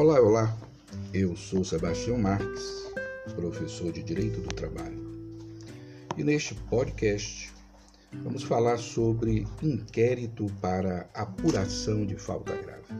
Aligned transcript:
Olá, 0.00 0.20
olá. 0.20 0.56
Eu 1.12 1.34
sou 1.34 1.64
Sebastião 1.64 2.16
Marques, 2.16 2.86
professor 3.34 3.90
de 3.90 4.00
Direito 4.00 4.40
do 4.40 4.54
Trabalho. 4.54 4.96
E 6.16 6.22
neste 6.22 6.54
podcast 6.54 7.52
vamos 8.22 8.44
falar 8.44 8.78
sobre 8.78 9.44
inquérito 9.60 10.46
para 10.60 11.10
apuração 11.12 12.06
de 12.06 12.14
falta 12.14 12.56
grave. 12.56 12.94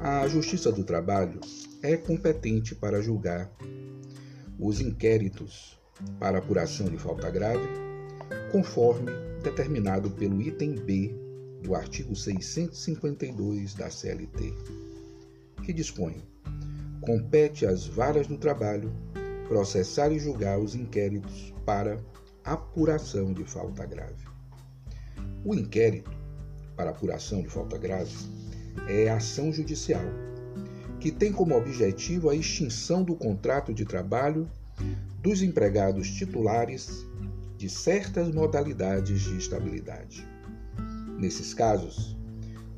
A 0.00 0.26
Justiça 0.26 0.72
do 0.72 0.82
Trabalho 0.82 1.38
é 1.80 1.96
competente 1.96 2.74
para 2.74 3.00
julgar 3.00 3.48
os 4.58 4.80
inquéritos 4.80 5.78
para 6.18 6.38
apuração 6.38 6.88
de 6.88 6.98
falta 6.98 7.30
grave, 7.30 7.68
conforme 8.50 9.12
determinado 9.40 10.10
pelo 10.10 10.42
item 10.42 10.74
B 10.74 11.14
do 11.62 11.76
artigo 11.76 12.16
652 12.16 13.74
da 13.74 13.88
CLT, 13.88 14.52
que 15.66 15.72
dispõe: 15.72 16.22
compete 17.00 17.66
às 17.66 17.86
varas 17.86 18.28
do 18.28 18.38
trabalho 18.38 18.92
processar 19.48 20.12
e 20.12 20.18
julgar 20.18 20.58
os 20.58 20.74
inquéritos 20.74 21.52
para 21.64 21.98
apuração 22.44 23.32
de 23.32 23.44
falta 23.44 23.84
grave. 23.84 24.24
O 25.44 25.54
inquérito 25.54 26.10
para 26.76 26.90
apuração 26.90 27.42
de 27.42 27.48
falta 27.48 27.76
grave 27.76 28.14
é 28.88 29.08
ação 29.10 29.52
judicial 29.52 30.04
que 31.00 31.10
tem 31.10 31.32
como 31.32 31.56
objetivo 31.56 32.30
a 32.30 32.34
extinção 32.34 33.02
do 33.02 33.14
contrato 33.14 33.74
de 33.74 33.84
trabalho 33.84 34.48
dos 35.20 35.42
empregados 35.42 36.08
titulares 36.10 37.06
de 37.56 37.68
certas 37.68 38.32
modalidades 38.32 39.22
de 39.22 39.36
estabilidade. 39.36 40.26
Nesses 41.18 41.52
casos, 41.54 42.16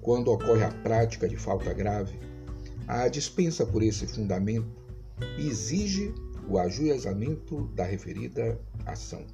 quando 0.01 0.31
ocorre 0.31 0.63
a 0.63 0.71
prática 0.71 1.29
de 1.29 1.37
falta 1.37 1.73
grave, 1.73 2.19
a 2.89 3.07
dispensa 3.07 3.67
por 3.67 3.83
esse 3.83 4.07
fundamento 4.07 4.67
exige 5.39 6.15
o 6.49 6.59
ajuizamento 6.59 7.67
da 7.75 7.85
referida 7.85 8.59
ação. 8.87 9.27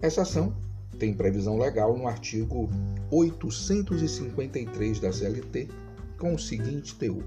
Essa 0.00 0.22
ação 0.22 0.56
tem 0.98 1.12
previsão 1.12 1.58
legal 1.58 1.94
no 1.98 2.08
artigo 2.08 2.70
853 3.10 4.98
da 4.98 5.12
CLT, 5.12 5.68
com 6.18 6.34
o 6.34 6.38
seguinte 6.38 6.94
teor: 6.94 7.22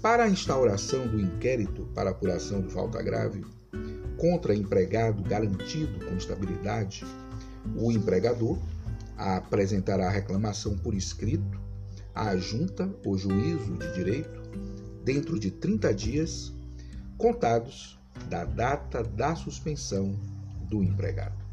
Para 0.00 0.24
a 0.24 0.30
instauração 0.30 1.08
do 1.08 1.20
inquérito 1.20 1.88
para 1.94 2.10
apuração 2.10 2.62
de 2.62 2.72
falta 2.72 3.02
grave 3.02 3.44
contra 4.16 4.54
empregado 4.54 5.20
garantido 5.24 6.06
com 6.06 6.14
estabilidade, 6.14 7.04
o 7.76 7.90
empregador 7.90 8.56
apresentará 9.16 10.06
a 10.06 10.12
reclamação 10.12 10.78
por 10.78 10.94
escrito 10.94 11.63
à 12.14 12.36
junta 12.36 12.88
ou 13.04 13.18
juízo 13.18 13.76
de 13.76 13.92
direito 13.92 14.42
dentro 15.04 15.38
de 15.38 15.50
30 15.50 15.92
dias 15.92 16.52
contados 17.18 17.98
da 18.28 18.44
data 18.44 19.02
da 19.02 19.34
suspensão 19.34 20.18
do 20.68 20.82
empregado. 20.82 21.44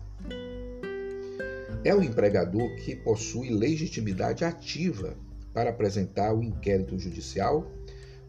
É 1.84 1.96
o 1.96 2.04
empregador 2.04 2.76
que 2.76 2.96
possui 2.96 3.50
legitimidade 3.50 4.46
ativa 4.46 5.16
para 5.54 5.72
apresentar 5.72 6.34
o 6.34 6.44
inquérito 6.44 6.98
judicial, 6.98 7.70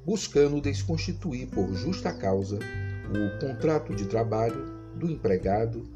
buscando 0.04 0.60
desconstituir 0.60 1.48
por 1.48 1.72
justa 1.74 2.12
causa 2.12 2.58
o 2.58 3.38
contrato 3.38 3.94
de 3.94 4.06
trabalho 4.06 4.64
do 4.98 5.10
empregado 5.10 5.86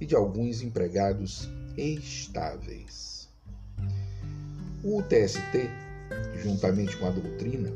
e 0.00 0.06
de 0.06 0.14
alguns 0.14 0.62
empregados 0.62 1.48
estáveis. 1.76 3.25
O 4.88 5.02
TST, 5.02 5.68
juntamente 6.40 6.96
com 6.96 7.06
a 7.06 7.10
doutrina, 7.10 7.72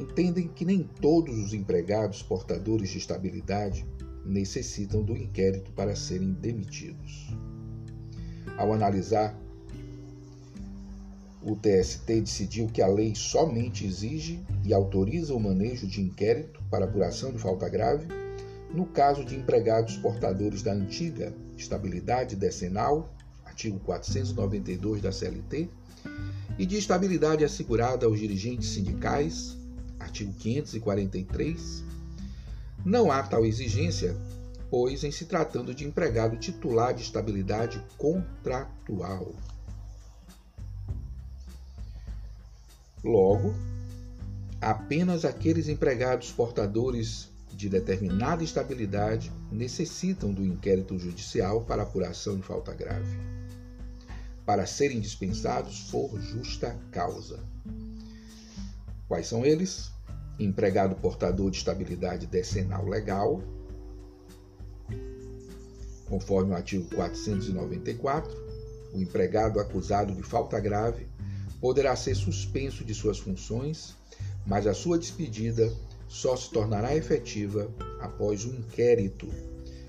entendem 0.00 0.46
que 0.46 0.64
nem 0.64 0.84
todos 1.00 1.36
os 1.36 1.52
empregados 1.52 2.22
portadores 2.22 2.90
de 2.90 2.98
estabilidade 2.98 3.84
necessitam 4.24 5.02
do 5.02 5.16
inquérito 5.16 5.72
para 5.72 5.96
serem 5.96 6.32
demitidos. 6.34 7.34
Ao 8.56 8.72
analisar 8.72 9.36
o 11.42 11.56
TST 11.56 12.20
decidiu 12.20 12.68
que 12.68 12.82
a 12.82 12.86
lei 12.86 13.16
somente 13.16 13.84
exige 13.84 14.40
e 14.64 14.72
autoriza 14.72 15.34
o 15.34 15.40
manejo 15.40 15.88
de 15.88 16.00
inquérito 16.00 16.62
para 16.70 16.84
apuração 16.84 17.32
de 17.32 17.38
falta 17.38 17.68
grave 17.68 18.06
no 18.72 18.86
caso 18.86 19.24
de 19.24 19.34
empregados 19.34 19.96
portadores 19.96 20.62
da 20.62 20.72
antiga 20.72 21.34
estabilidade 21.56 22.36
decenal, 22.36 23.12
artigo 23.44 23.80
492 23.80 25.02
da 25.02 25.10
CLT, 25.10 25.68
e 26.58 26.66
de 26.66 26.76
estabilidade 26.76 27.44
assegurada 27.44 28.04
aos 28.04 28.18
dirigentes 28.18 28.70
sindicais, 28.70 29.56
artigo 30.00 30.32
543. 30.34 31.84
Não 32.84 33.12
há 33.12 33.22
tal 33.22 33.44
exigência, 33.46 34.16
pois, 34.68 35.04
em 35.04 35.10
se 35.10 35.24
tratando 35.24 35.74
de 35.74 35.86
empregado 35.86 36.36
titular 36.36 36.92
de 36.92 37.02
estabilidade 37.02 37.82
contratual. 37.96 39.32
Logo, 43.04 43.54
apenas 44.60 45.24
aqueles 45.24 45.68
empregados 45.68 46.32
portadores 46.32 47.28
de 47.52 47.68
determinada 47.68 48.42
estabilidade 48.42 49.32
necessitam 49.50 50.32
do 50.32 50.44
inquérito 50.44 50.98
judicial 50.98 51.62
para 51.62 51.82
apuração 51.82 52.36
de 52.36 52.42
falta 52.42 52.72
grave, 52.72 53.16
para 54.48 54.64
serem 54.64 54.98
dispensados 54.98 55.90
por 55.90 56.18
justa 56.18 56.74
causa. 56.90 57.38
Quais 59.06 59.26
são 59.26 59.44
eles? 59.44 59.90
Empregado 60.38 60.94
portador 60.94 61.50
de 61.50 61.58
estabilidade 61.58 62.26
decenal 62.26 62.86
legal, 62.86 63.42
conforme 66.08 66.52
o 66.52 66.56
artigo 66.56 66.88
494, 66.94 68.34
o 68.94 68.98
empregado 68.98 69.60
acusado 69.60 70.14
de 70.14 70.22
falta 70.22 70.58
grave 70.58 71.06
poderá 71.60 71.94
ser 71.94 72.14
suspenso 72.14 72.86
de 72.86 72.94
suas 72.94 73.18
funções, 73.18 73.94
mas 74.46 74.66
a 74.66 74.72
sua 74.72 74.98
despedida 74.98 75.70
só 76.08 76.34
se 76.34 76.50
tornará 76.50 76.96
efetiva 76.96 77.70
após 78.00 78.46
um 78.46 78.54
inquérito 78.54 79.28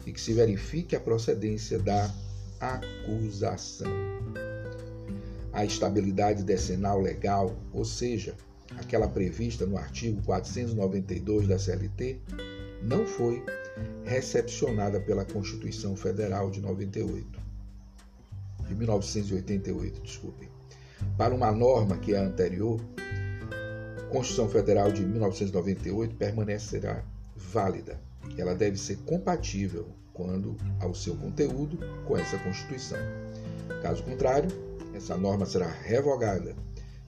e 0.06 0.12
que 0.12 0.20
se 0.20 0.34
verifique 0.34 0.97
a 0.97 1.00
procedência 1.00 1.80
da 1.80 2.14
acusação. 2.59 3.88
A 5.52 5.66
estabilidade 5.66 6.44
decenal 6.44 7.00
legal, 7.00 7.56
ou 7.74 7.84
seja, 7.84 8.36
aquela 8.78 9.08
prevista 9.08 9.66
no 9.66 9.78
artigo 9.78 10.22
492 10.24 11.48
da 11.48 11.58
CLT, 11.58 12.20
não 12.84 13.06
foi 13.06 13.44
recepcionada 14.04 15.00
pela 15.00 15.26
Constituição 15.26 15.96
Federal 15.96 16.50
de 16.50 16.62
98. 16.62 17.40
De 18.68 18.76
1988, 18.76 20.02
desculpem 20.02 20.50
para 21.18 21.34
uma 21.34 21.52
norma 21.52 21.98
que 21.98 22.14
é 22.14 22.18
anterior, 22.18 22.80
Constituição 24.09 24.50
Federal 24.50 24.92
de 24.92 25.06
1998 25.06 26.16
permanecerá 26.16 27.04
válida. 27.36 28.00
Ela 28.38 28.56
deve 28.56 28.78
ser 28.78 28.98
compatível 29.06 29.88
quando 30.14 30.58
ao 30.80 30.94
seu 30.94 31.16
conteúdo 31.16 31.78
com 32.06 32.18
essa 32.18 32.38
Constituição. 32.40 32.98
Caso 33.82 34.04
contrário, 34.04 34.50
essa 35.00 35.18
norma 35.18 35.46
será 35.46 35.68
revogada 35.68 36.56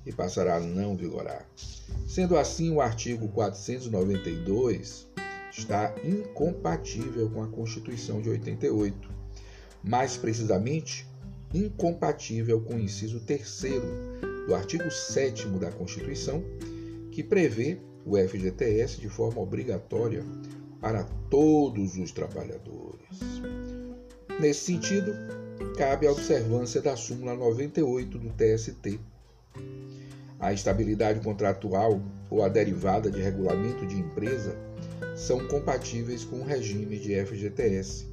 e 0.05 0.11
passará 0.11 0.55
a 0.55 0.59
não 0.59 0.95
vigorar. 0.95 1.45
Sendo 2.07 2.37
assim, 2.37 2.71
o 2.71 2.81
artigo 2.81 3.27
492 3.27 5.07
está 5.51 5.93
incompatível 6.03 7.29
com 7.29 7.43
a 7.43 7.47
Constituição 7.47 8.21
de 8.21 8.29
88. 8.29 9.09
Mais 9.83 10.15
precisamente, 10.15 11.05
incompatível 11.53 12.61
com 12.61 12.75
o 12.75 12.79
inciso 12.79 13.19
3 13.19 13.61
do 14.47 14.55
artigo 14.55 14.89
7 14.89 15.47
da 15.49 15.71
Constituição, 15.71 16.43
que 17.11 17.23
prevê 17.23 17.77
o 18.05 18.17
FGTS 18.17 18.99
de 18.99 19.09
forma 19.09 19.41
obrigatória 19.41 20.25
para 20.79 21.03
todos 21.29 21.97
os 21.97 22.11
trabalhadores. 22.11 23.19
Nesse 24.39 24.65
sentido, 24.65 25.13
cabe 25.77 26.07
a 26.07 26.11
observância 26.11 26.81
da 26.81 26.95
súmula 26.95 27.35
98 27.35 28.17
do 28.17 28.29
TST. 28.29 28.99
A 30.39 30.53
estabilidade 30.53 31.19
contratual 31.19 32.01
ou 32.29 32.43
a 32.43 32.49
derivada 32.49 33.11
de 33.11 33.21
regulamento 33.21 33.85
de 33.85 33.99
empresa 33.99 34.55
são 35.15 35.47
compatíveis 35.47 36.25
com 36.25 36.37
o 36.37 36.45
regime 36.45 36.97
de 36.97 37.13
FGTS 37.25 38.11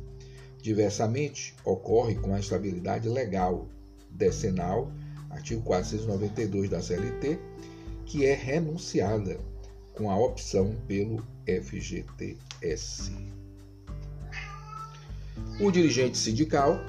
Diversamente, 0.60 1.54
ocorre 1.64 2.16
com 2.16 2.34
a 2.34 2.40
estabilidade 2.40 3.08
legal 3.08 3.68
decenal, 4.10 4.92
artigo 5.30 5.62
492 5.62 6.68
da 6.68 6.82
CLT, 6.82 7.38
que 8.04 8.26
é 8.26 8.34
renunciada 8.34 9.38
com 9.94 10.10
a 10.10 10.18
opção 10.18 10.74
pelo 10.86 11.24
FGTS. 11.46 13.12
O 15.60 15.70
dirigente 15.70 16.18
sindical, 16.18 16.80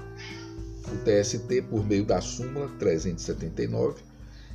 o 0.93 0.97
TST, 1.03 1.61
por 1.69 1.85
meio 1.85 2.05
da 2.05 2.21
súmula 2.21 2.67
379, 2.79 4.01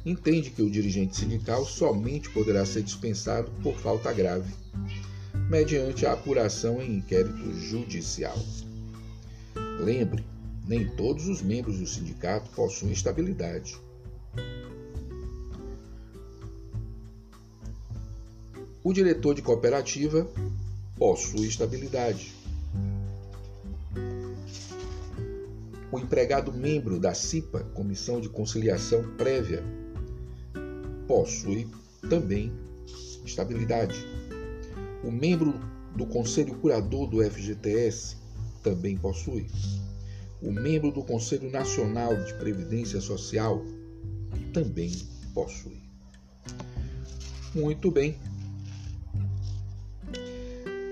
entende 0.05 0.51
que 0.51 0.63
o 0.63 0.71
dirigente 0.71 1.17
sindical 1.17 1.65
somente 1.65 2.29
poderá 2.31 2.67
ser 2.67 2.83
dispensado 2.83 3.51
por 3.63 3.77
falta 3.79 4.13
grave, 4.13 4.53
mediante 5.49 6.05
a 6.05 6.13
apuração 6.13 6.83
em 6.83 6.97
inquérito 6.97 7.53
judicial. 7.55 8.39
Lembre, 9.81 10.25
nem 10.67 10.87
todos 10.97 11.29
os 11.29 11.43
membros 11.43 11.79
do 11.79 11.87
sindicato 11.87 12.51
possuem 12.51 12.93
estabilidade. 12.93 13.77
O 18.83 18.93
diretor 18.93 19.35
de 19.35 19.43
cooperativa 19.43 20.29
possui 20.97 21.47
estabilidade. 21.47 22.44
O 25.95 25.99
empregado 26.01 26.53
membro 26.53 26.99
da 26.99 27.15
CIPA, 27.15 27.61
Comissão 27.73 28.21
de 28.21 28.29
Conciliação 28.29 29.17
Prévia, 29.17 29.63
possui 31.07 31.69
também 32.11 32.53
estabilidade. 33.25 33.95
O 35.05 35.13
membro 35.13 35.55
do 35.95 36.05
Conselho 36.05 36.57
Curador 36.57 37.09
do 37.09 37.23
FGTS 37.23 38.17
também 38.61 38.97
possui. 38.99 39.47
O 40.43 40.51
membro 40.51 40.91
do 40.91 41.05
Conselho 41.05 41.49
Nacional 41.49 42.17
de 42.25 42.35
Previdência 42.39 43.01
Social 43.01 43.63
também 44.53 44.91
possui. 45.33 45.81
Muito 47.55 47.93
bem. 47.93 48.19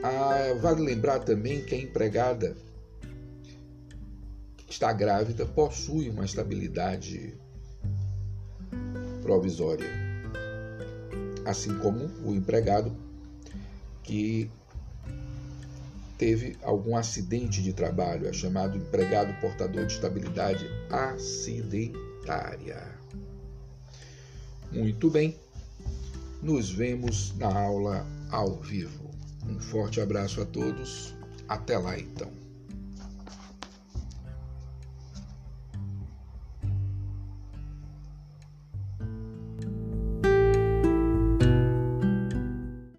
Ah, 0.05 0.57
vale 0.61 0.81
lembrar 0.81 1.19
também 1.19 1.65
que 1.65 1.75
a 1.75 1.79
empregada 1.79 2.57
está 4.73 4.91
grávida 4.93 5.45
possui 5.45 6.09
uma 6.09 6.25
estabilidade 6.25 7.35
provisória, 9.21 9.87
assim 11.45 11.79
como 11.79 12.07
o 12.25 12.35
empregado 12.35 12.97
que 14.03 14.51
teve 16.17 16.57
algum 16.63 16.97
acidente 16.97 17.63
de 17.63 17.73
trabalho, 17.73 18.27
é 18.27 18.33
chamado 18.33 18.79
empregado 18.79 19.39
portador 19.41 19.87
de 19.87 19.93
estabilidade 19.93 20.67
acidentária. 20.91 22.83
Muito 24.73 25.11
bem, 25.11 25.37
nos 26.41 26.71
vemos 26.71 27.37
na 27.37 27.55
aula 27.55 28.07
ao 28.31 28.59
vivo. 28.59 29.11
Um 29.47 29.61
forte 29.61 30.01
abraço 30.01 30.41
a 30.41 30.47
todos, 30.47 31.15
até 31.47 31.77
lá 31.77 31.99
então. 31.99 32.42